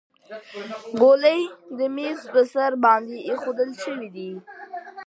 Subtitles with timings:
[0.99, 1.41] ګولۍ
[1.77, 4.31] د میز په سر باندې ایښودل شوې دي.